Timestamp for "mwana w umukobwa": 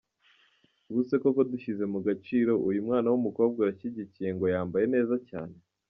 2.85-3.57